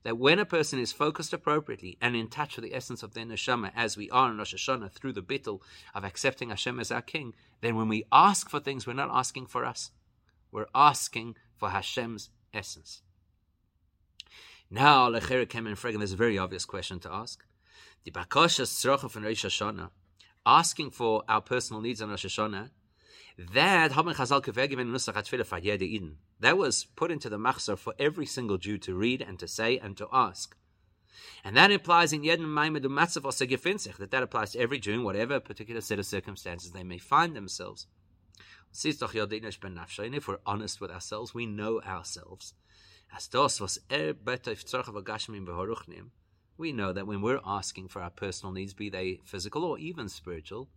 [0.05, 3.25] That when a person is focused appropriately and in touch with the essence of their
[3.25, 5.61] neshama, as we are in Rosh Hashanah through the bittul
[5.95, 9.47] of accepting Hashem as our king, then when we ask for things, we're not asking
[9.47, 9.91] for us.
[10.53, 13.03] We're asking for Hashem's essence.
[14.75, 17.45] Now, Lechera came in Fregan, there's a very obvious question to ask.
[18.03, 19.91] The Bakashas Tzrocha from Rosh Hashanah,
[20.45, 22.71] asking for our personal needs on Rosh Hashanah,
[23.53, 23.93] that
[26.41, 29.79] that was put into the machzor for every single Jew to read and to say
[29.79, 30.57] and to ask.
[31.45, 35.39] And that implies in Yedin Maimedu Matzav that that applies to every Jew in whatever
[35.39, 37.87] particular set of circumstances they may find themselves.
[38.85, 42.55] And if we're honest with ourselves, we know ourselves.
[43.12, 44.14] Er
[46.57, 50.09] we know that when we're asking for our personal needs, be they physical or even
[50.09, 50.69] spiritual,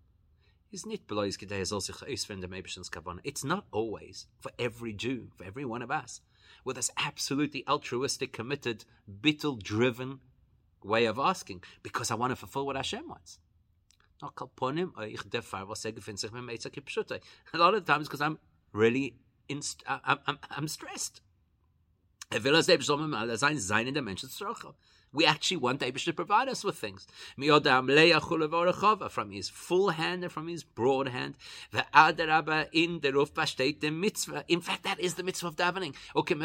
[0.72, 3.22] is nit belois gedei ausfinden dem Eibishans Kavanah.
[3.24, 6.22] It's not always for every Jew, for every one of us,
[6.66, 10.20] with this absolutely altruistic, committed, bittul-driven
[10.84, 13.40] way of asking, because I want to fulfill what Hashem wants.
[14.22, 17.20] Not kalponim, ich defar was er.
[17.54, 18.40] A lot of times because I'm
[18.74, 19.16] really,
[19.48, 21.22] inst- I'm, I'm, I'm stressed.
[22.30, 24.30] Er will als Eibishas mal sein, sein in der Menschen
[25.14, 27.08] we actually want Abish to provide us with things.
[29.10, 31.36] From his full hand and from his broad hand.
[31.74, 34.46] In the mitzvah.
[34.48, 35.96] In fact, that is the mitzvah of davening.
[36.16, 36.36] Okay,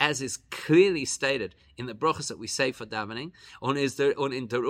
[0.00, 3.32] as is clearly stated in the brachas that we say for davening.
[3.60, 4.62] On is there on in the.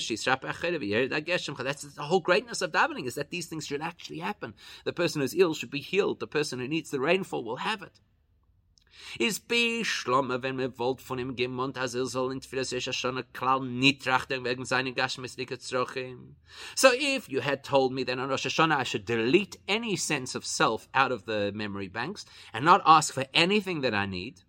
[0.00, 4.54] She's That's the whole greatness of davening is that these things should actually happen.
[4.84, 6.20] The person who's ill should be healed.
[6.20, 8.00] The person who needs the rainfall will have it.
[9.18, 12.88] Is be schlomme, wenn mir wollt von ihm gemont, as er soll in Tfilas Yesh
[12.88, 16.34] Hashanah klal nit trachten wegen seinen Gashmisnike Tzrochim.
[16.74, 20.34] So if you had told me that on Rosh Hashanah I should delete any sense
[20.34, 24.42] of self out of the memory banks and not ask for anything that I need,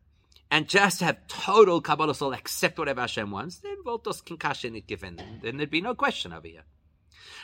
[0.51, 5.20] and just have total Kabbalah soul accept whatever Hashem wants, then Voltos Kinkasha nicht given.
[5.42, 6.64] Then there'd be no question over here.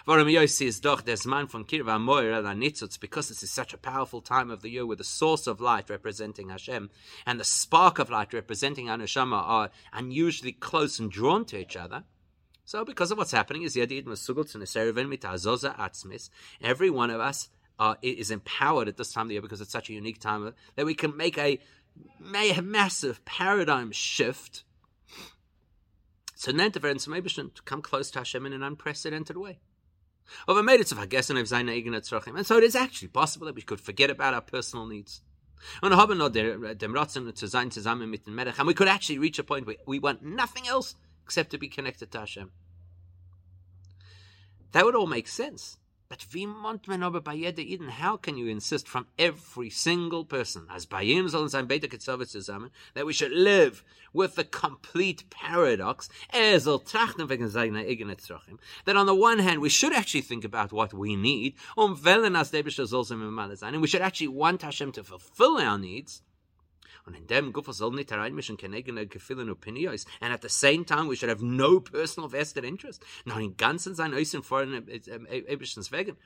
[0.06, 3.78] Warum Yossi is doch des man Kirva Moira la Nitzutz, because this is such a
[3.78, 6.90] powerful time of the year with the source of light representing Hashem
[7.26, 12.04] and the spark of light representing Anushama are unusually close and drawn to each other.
[12.64, 14.04] So, because of what's happening, is Yadid
[15.76, 19.60] Atzmis, every one of us uh, is empowered at this time of the year because
[19.60, 21.58] it's such a unique time that we can make a,
[22.62, 24.64] massive paradigm shift.
[26.34, 29.58] So to come close to Hashem in an unprecedented way.
[30.46, 35.22] And so it is actually possible that we could forget about our personal needs.
[35.82, 35.94] And
[38.66, 42.10] we could actually reach a point where we want nothing else except to be connected
[42.12, 42.50] to Hashem.
[44.72, 45.78] That would all make sense.
[46.08, 50.24] But wie mont men aber bei jeder Eden, how can you insist from every single
[50.24, 51.88] person, as bei ihm sollen Beta
[52.94, 58.16] that we should live with the complete paradox, er soll trachten wegen seiner eigenen
[58.84, 62.36] that on the one hand we should actually think about what we need, um wellen
[62.36, 62.50] as
[63.58, 66.22] sein, and we should actually want Hashem to fulfill our needs,
[67.06, 67.92] und in dem soll
[69.50, 70.06] Opinions.
[70.20, 73.04] And at the same time, we should have no personal vested interest.
[73.24, 76.16] Noch in ganzen sein Äußern vor Eberstens wegen.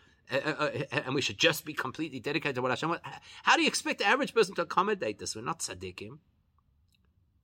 [0.90, 3.04] And we should just be completely dedicated to what Hashem wants.
[3.42, 5.36] How do you expect the average person to accommodate this?
[5.36, 6.18] We're not tzaddikim.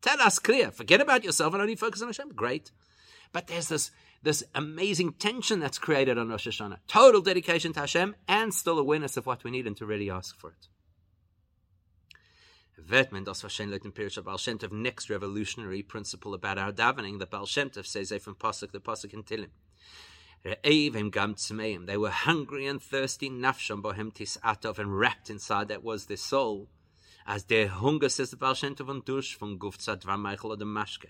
[0.00, 0.70] Tell us clear.
[0.70, 2.32] Forget about yourself and only focus on Hashem.
[2.34, 2.70] Great.
[3.32, 3.90] But there's this
[4.22, 6.78] this amazing tension that's created on Rosh Hashanah.
[6.88, 10.38] Total dedication to Hashem and still awareness of what we need and to really ask
[10.38, 10.68] for it
[12.76, 17.18] wird man das wahrscheinlich in Pirish Baal Shem Tov next revolutionary principle about our davening
[17.18, 19.48] that Baal Shem Tov says from Pasuk, the Pasuk in Tehillim.
[21.86, 26.68] They were hungry and thirsty, nafsham bohem tisatov, and wrapped inside that was their soul.
[27.26, 31.08] As their hunger, says the Baal Shem Tov, dush from guftzad v'ameichel the mashke.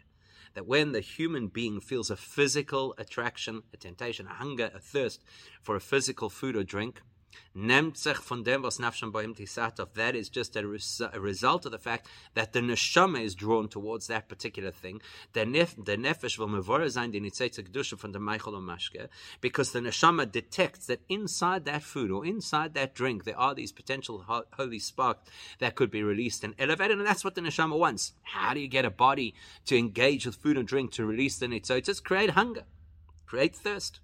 [0.54, 5.22] That when the human being feels a physical attraction, a temptation, a hunger, a thirst
[5.60, 7.02] for a physical food or drink,
[7.56, 9.94] Nehmt von dem, was Nafsham Boim Tisatov.
[9.94, 13.68] That is just a, res- a, result of the fact that the neshama is drawn
[13.68, 15.00] towards that particular thing.
[15.32, 19.08] The, nef- the nefesh will mevora sein die Kedusha from the Meichel Mashke,
[19.40, 23.72] because the neshama detects that inside that food or inside that drink there are these
[23.72, 27.78] potential ho- holy sparks that could be released and elevated, and that's what the neshama
[27.78, 28.12] wants.
[28.22, 31.46] How do you get a body to engage with food and drink to release the
[31.46, 32.02] nitzitzes?
[32.02, 32.64] Create hunger,
[33.26, 34.00] create thirst.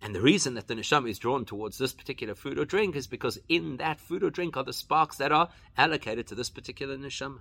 [0.00, 3.06] And the reason that the neshama is drawn towards this particular food or drink is
[3.06, 6.96] because in that food or drink are the sparks that are allocated to this particular
[6.96, 7.40] neshama.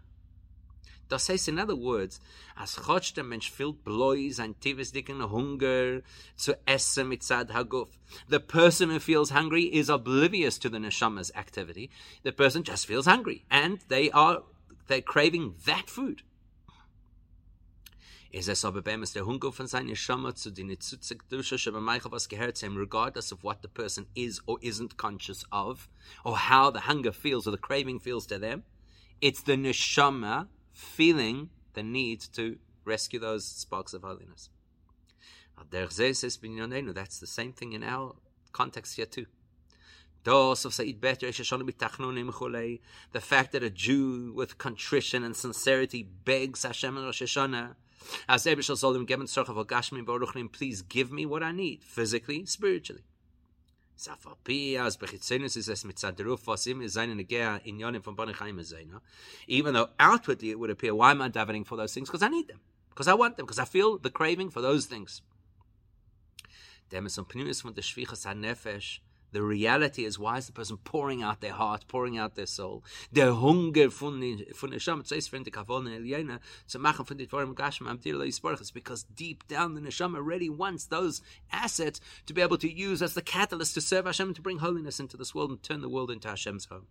[1.09, 2.19] Das heißt in other words,
[2.57, 6.01] as chotsch der Mensch fühlt bloß ein tiefes dicken Hunger
[6.35, 7.97] zu essen mit Zad Haguf.
[8.27, 11.89] The person who feels hungry is oblivious to the neshama's activity.
[12.23, 14.43] The person just feels hungry and they are,
[14.87, 16.23] they're craving that food.
[18.39, 22.29] Es aber beim der Hunger von seiner Schama zu den Nitzutzik Dusha Sheba Michael was
[22.29, 25.89] gehört regardless of what the person is or isn't conscious of
[26.23, 28.63] or how the hunger feels or the craving feels to them.
[29.21, 34.51] It's the neshama feeling the need to rescue those sparks of holiness.
[35.71, 35.97] That's
[37.19, 38.15] the same thing in our
[38.51, 39.25] context here too.
[40.23, 40.55] The
[43.19, 47.75] fact that a Jew with contrition and sincerity begs Hashem in Rosh Hashanah,
[50.49, 53.03] please give me what I need, physically, spiritually.
[59.47, 62.07] Even though outwardly it would appear, why am I davening for those things?
[62.07, 62.59] Because I need them.
[62.89, 63.45] Because I want them.
[63.45, 65.21] Because I feel the craving for those things.
[69.31, 72.83] The reality is, why is the person pouring out their heart, pouring out their soul?
[73.11, 74.19] Der Hunger von
[74.55, 79.03] von Neshama, zuerst von der Kavone Eliana, zu machen von den Dvorim Gashim, am because
[79.03, 81.21] deep down the Neshama already wants those
[81.51, 84.59] assets to be able to use as the catalyst to serve Hashem and to bring
[84.59, 86.87] holiness into this world and turn the world into Hashem's home.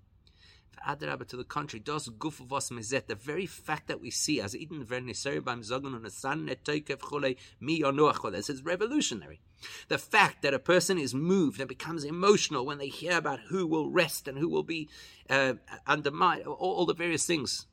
[0.86, 1.78] Adrabah to the country.
[1.78, 5.94] does guf vos mezet, the very fact that we see as Eden verniseri beim Zogun
[5.94, 9.40] und San netoikev chole mi yonuach this is revolutionary.
[9.88, 13.66] The fact that a person is moved and becomes emotional when they hear about who
[13.66, 14.88] will rest and who will be
[15.30, 15.54] uh,
[15.86, 17.66] undermined, all, all the various things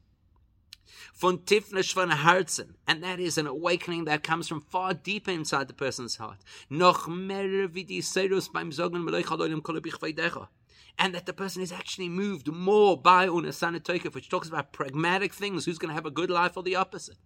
[1.13, 5.67] von tifnish von Herzen, and that is an awakening that comes from far deeper inside
[5.67, 6.39] the person's heart.
[6.69, 10.47] Noch mehr wie die Serus beim Sogen Melech Alolim Kolobich Veidecha
[10.97, 15.33] and that the person is actually moved more by Unasana Tokef, which talks about pragmatic
[15.33, 17.17] things, who's going to have a good life or the opposite.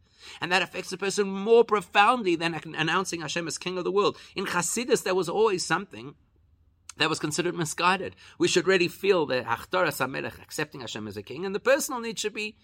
[0.41, 4.17] And that affects the person more profoundly than announcing Hashem as king of the world.
[4.35, 6.15] In Hasidus, there was always something
[6.97, 8.15] that was considered misguided.
[8.39, 12.01] We should really feel the Achtoras HaMelech, accepting Hashem as a king, and the personal
[12.01, 12.57] need should be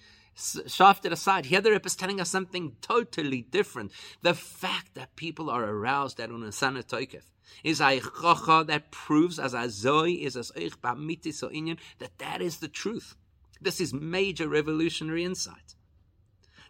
[0.67, 1.45] shafted aside.
[1.45, 3.91] Here the Rip is telling us something totally different.
[4.23, 7.23] The fact that people are aroused at Unasana Tokef
[7.63, 12.17] is a chocha that proves as a zoe is as eich ba'miti so inyan that
[12.19, 13.15] that is the truth.
[13.61, 15.75] This is major revolutionary insight.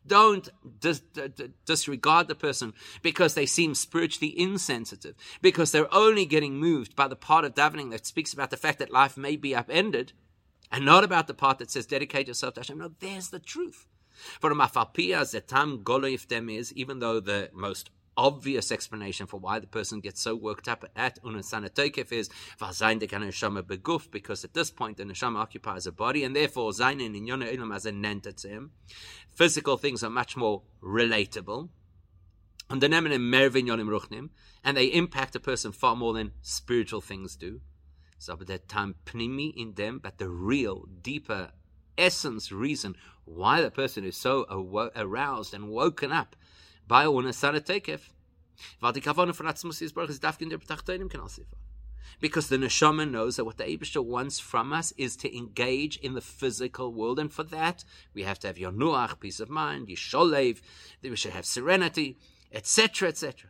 [0.05, 0.49] Don't
[0.79, 1.01] dis-
[1.65, 7.15] disregard the person because they seem spiritually insensitive, because they're only getting moved by the
[7.15, 10.11] part of davening that speaks about the fact that life may be upended,
[10.71, 12.79] and not about the part that says dedicate yourself to Hashem.
[12.79, 13.87] No, there's the truth.
[14.39, 19.59] For a mafalpia zetam goloif them is, even though the most obvious explanation for why
[19.59, 22.29] the person gets so worked up at Unasana Tokef is
[24.11, 27.13] because at this point the Neshama occupies a body, and therefore in
[27.71, 28.71] as a.
[29.31, 31.69] Physical things are much more relatable.
[32.69, 32.81] And
[34.77, 37.61] they impact a person far more than spiritual things do.
[38.17, 41.51] So, but that time pnimi in them, but the real, deeper
[41.97, 42.95] essence, reason
[43.25, 44.45] why the person is so
[44.95, 46.35] aroused and woken up
[46.87, 47.33] by ohne
[49.81, 50.57] Yisborach is dafkin der
[52.19, 56.13] because the neshama knows that what the Abishah wants from us is to engage in
[56.13, 60.61] the physical world, and for that we have to have yonuach, peace of mind, yisholev,
[61.01, 62.17] we should have serenity,
[62.51, 63.49] etc., etc.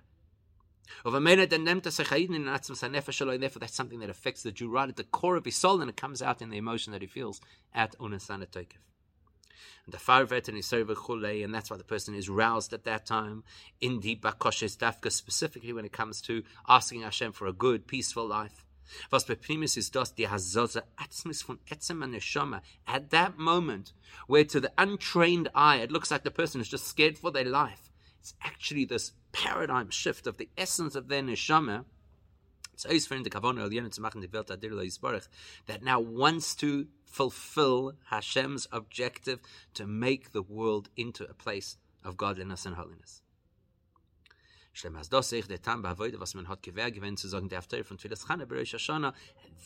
[1.04, 5.90] Therefore, that's something that affects the Jew right at the core of his soul, and
[5.90, 7.42] it comes out in the emotion that he feels
[7.74, 8.93] at Unasana Tokef
[9.86, 13.44] and the farvet and chule, and that's why the person is roused at that time
[13.82, 18.28] in the bakoshes dafka, specifically when it comes to asking Hashem for a good, peaceful
[18.28, 18.66] life.
[19.12, 22.62] Was beprimis is das die hazoza atzmis von etzem and neshama.
[22.86, 23.94] At that moment,
[24.28, 27.46] where to the untrained eye it looks like the person is just scared for their
[27.46, 27.90] life,
[28.20, 31.86] it's actually this paradigm shift of the essence of their neshama
[35.66, 39.40] that now wants to fulfill Hashem's objective
[39.76, 43.22] to make the world into a place of godliness and holiness.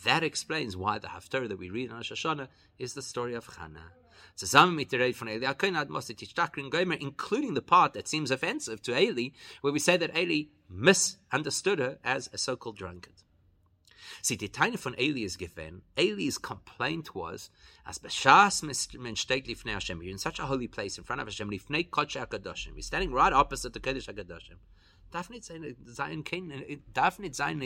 [0.04, 2.26] That explains why the Haftarah that we read on Rosh
[2.78, 3.94] is the story of Chana.
[7.00, 9.30] including the part that seems offensive to Eli,
[9.62, 13.14] where we say that Eli misunderstood her as a so-called drunkard.
[14.22, 15.82] See, the tiny von Eli is given.
[15.96, 17.50] Eli's complaint was,
[17.86, 21.28] as b'shas men steht lifnei Hashem, you're in such a holy place in front of
[21.28, 22.74] Hashem, lifnei kodesh HaKadoshim.
[22.76, 24.58] You're standing right opposite the kodesh HaKadoshim.
[25.12, 27.62] Darf nicht sein, sein kein, darf nicht sein,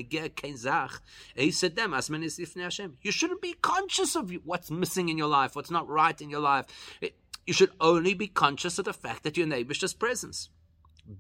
[1.52, 2.98] said them, as Hashem.
[3.02, 6.40] You shouldn't be conscious of what's missing in your life, what's not right in your
[6.40, 6.66] life.
[7.02, 7.16] It,
[7.48, 10.50] you should only be conscious of the fact that your neighbor's just presence.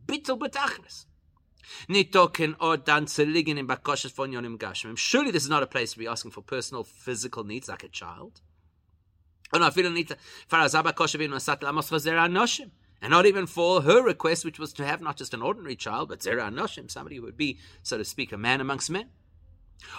[0.05, 1.05] Bittel betachlis.
[1.89, 2.95] Or in.
[4.95, 7.89] Surely this is not a place to be asking for personal physical needs like a
[7.89, 8.41] child.
[9.53, 9.69] Oh,
[13.03, 16.09] and not even for her request, which was to have not just an ordinary child,
[16.09, 19.09] but Zera Noshim, somebody who would be, so to speak, a man amongst men.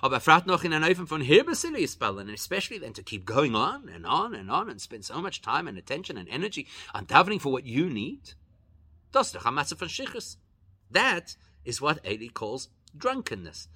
[0.02, 4.80] Noch in von and especially then to keep going on and on and on and
[4.80, 8.34] spend so much time and attention and energy on davening for what you need.
[9.12, 13.68] That is what Eli calls drunkenness.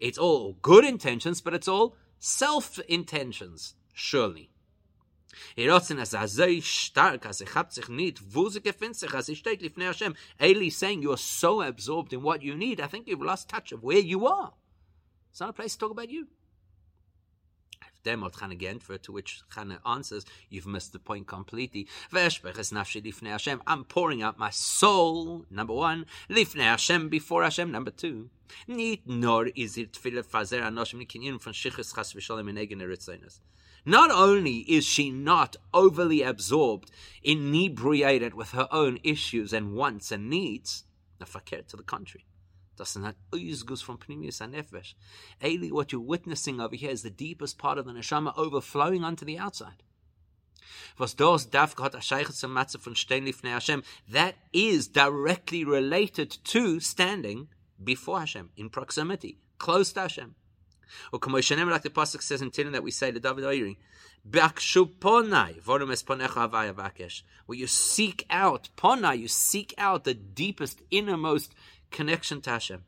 [0.00, 4.50] It's all good intentions, but it's all self intentions, surely.
[10.42, 13.82] Eli saying you're so absorbed in what you need, I think you've lost touch of
[13.82, 14.52] where you are.
[15.30, 16.28] It's not a place to talk about you.
[18.16, 21.88] Chana to which Chana answers, you've missed the point completely.
[22.12, 28.30] I'm pouring out my soul, number one, lifnei Hashem, before Hashem, number two.
[28.66, 31.54] Nor is it fazer from.
[33.84, 36.90] Not only is she not overly absorbed,
[37.22, 40.84] inebriated with her own issues and wants and needs,
[41.68, 42.27] to the contrary.
[42.78, 43.16] Doesn't that
[43.66, 44.94] goes from Pnimius and Nefesh?
[45.44, 49.24] Eli, what you're witnessing over here is the deepest part of the neshama overflowing onto
[49.24, 49.82] the outside.
[54.08, 57.48] That is directly related to standing
[57.82, 60.34] before Hashem, in proximity, close to Hashem.
[61.12, 63.76] Or Kamoy like the Pasuk says in Tehillim that we say to David Oiri,
[67.46, 71.54] where you seek out, Pona, you seek out the deepest, innermost
[71.90, 72.84] connection to Hashem.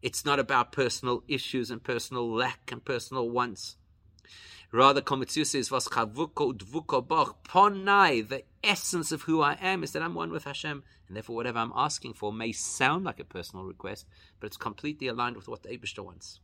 [0.00, 3.76] It's not about personal issues and personal lack and personal wants.
[4.70, 6.28] Rather, Komitsus is was ponai.
[8.28, 11.58] The essence of who I am is that I'm one with Hashem, and therefore, whatever
[11.58, 14.06] I'm asking for may sound like a personal request,
[14.38, 16.40] but it's completely aligned with what the Abishter wants.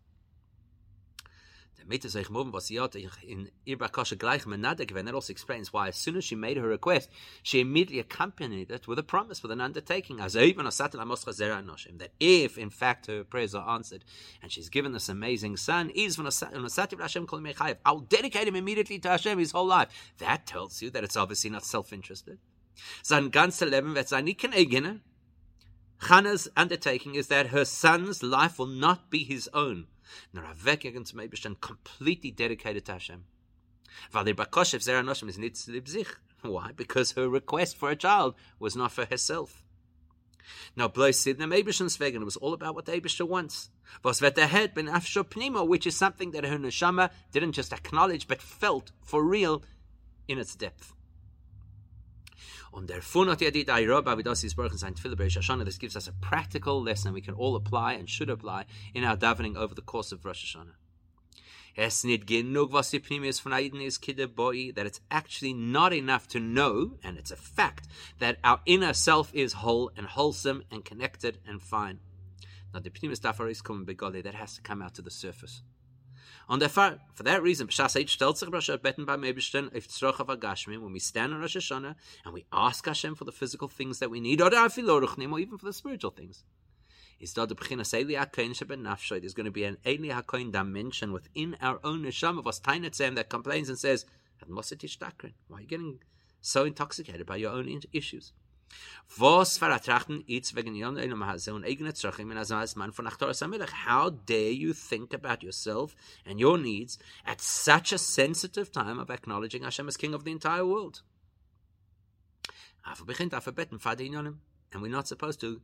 [1.90, 5.04] Sich moving was in Irbakasha gleich menade given.
[5.04, 7.10] That er also explains why as soon as she made her request,
[7.42, 12.70] she immediately accompanied it with a promise, with an undertaking, as even that if in
[12.70, 14.04] fact her prayers are answered
[14.42, 15.92] and she's given this amazing son,
[17.84, 20.12] I'll dedicate him immediately to Hashem his whole life.
[20.18, 22.38] That tells you that it's obviously not self-interested.
[23.02, 24.96] Sein ganzes Leben wird sein eigene.
[24.96, 24.98] Eh
[26.08, 29.86] Hannah's undertaking is that her son's life will not be his own
[30.32, 30.98] nor avek maybe
[31.36, 33.24] Meibishtan completely dedicated to Hashem.
[34.12, 36.06] Valir Bakoshev Zera Noshim is nitz.
[36.42, 36.72] Why?
[36.72, 39.62] Because her request for a child was not for herself.
[40.76, 43.70] Now, blessed the Meibishtan's vegan, it was all about what the Abishter wants.
[44.02, 48.42] Was ahead ben afsho pnimo, which is something that her neshama didn't just acknowledge but
[48.42, 49.62] felt for real
[50.28, 50.92] in its depth.
[52.74, 56.82] Und der Funot Yadid Ayroba Vidosis Baruch in Saint Hashanah, this gives us a practical
[56.82, 60.24] lesson we can all apply and should apply in our davening over the course of
[60.24, 60.74] Rosh Hashanah.
[61.76, 66.26] Es nit genug was die Pnimius von Aiden is kidde that it's actually not enough
[66.26, 67.86] to know, and it's a fact,
[68.18, 72.00] that our inner self is whole and wholesome and connected and fine.
[72.72, 75.62] Now the Pnimius Dafar is coming that has to come out to the surface.
[76.48, 77.68] Und for, for that reason,
[80.82, 84.10] when we stand on Rosh Hashanah and we ask Hashem for the physical things that
[84.10, 86.44] we need, or even for the spiritual things.
[87.20, 87.32] Is
[88.04, 88.16] the
[89.20, 92.58] there's going to be an Eli HaKohen dimension within our own Neshama of us
[93.14, 94.04] that complains and says,
[94.46, 96.00] Why are you getting
[96.40, 98.32] so intoxicated by your own issues?
[99.18, 100.74] Was wegen
[101.64, 102.38] eigene in
[102.76, 103.06] man von.
[103.86, 105.94] How dare you think about yourself
[106.26, 110.32] and your needs at such a sensitive time of acknowledging Hashem as King of the
[110.32, 111.02] entire world?
[112.84, 115.60] And we're not supposed to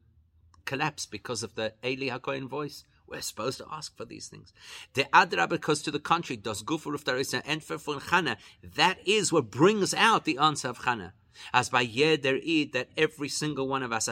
[0.64, 2.84] collapse because of the Eli HaKohen voice.
[3.06, 4.52] We're supposed to ask for these things.
[4.94, 7.04] The Adra, because to the contrary, does Gufur of
[7.44, 8.36] and for Chana.
[8.62, 11.12] That is what brings out the answer of Chana.
[11.52, 14.08] As by jeder Eid that every single one of us,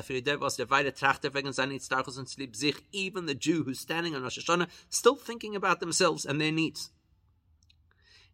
[2.92, 6.90] even the Jew who's standing on Rosh Hashanah, still thinking about themselves and their needs.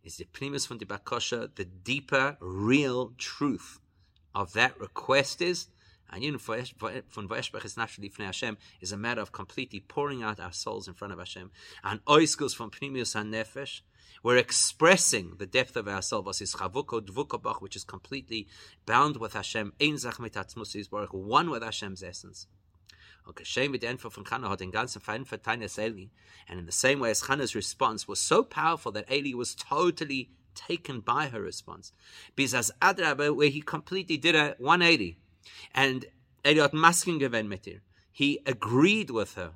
[0.03, 3.80] Is the primus von the Bakosha the deeper, real truth
[4.35, 5.68] of that request is
[6.14, 10.39] and know, von Veshbach is naturally from Hashem is a matter of completely pouring out
[10.39, 11.51] our souls in front of Hashem.
[11.82, 13.80] And oiskos from primus and Nefesh,
[14.22, 18.46] we're expressing the depth of ourselves, Is chavuko dvukobach, which is completely
[18.86, 22.46] bound with Hashem, one with Hashem's essence.
[23.26, 23.38] And
[26.59, 31.00] in the same way as Chana's response was so powerful that Eli was totally taken
[31.00, 31.92] by her response.
[32.36, 35.16] Because Adraba, where he completely did a 180,
[35.74, 36.07] and
[36.46, 37.20] Eli masking
[38.12, 39.52] He agreed with her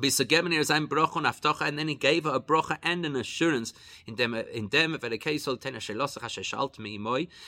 [0.00, 3.72] and then he gave her a brocha and an assurance
[4.06, 5.18] in them in them er er er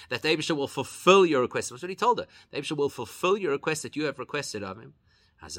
[0.08, 1.70] that Abisha will fulfill your request.
[1.70, 2.26] That's what he told her.
[2.52, 4.94] Abisha will fulfill your request that you have requested of him.
[5.42, 5.56] Likewise,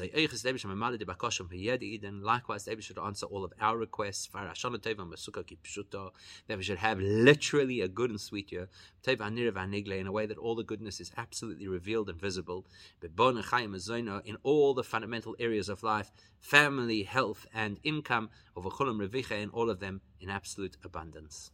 [2.64, 4.28] David should answer all of our requests.
[4.32, 4.56] That
[6.56, 8.68] we should have literally a good and sweet year.
[9.04, 12.64] In a way that all the goodness is absolutely revealed and visible.
[13.02, 19.80] In all the fundamental areas of life, family, health, and income, of and all of
[19.80, 21.50] them in absolute abundance.